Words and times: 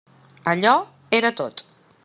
Allò 0.53 0.73
era 1.19 1.33
tot. 1.43 1.65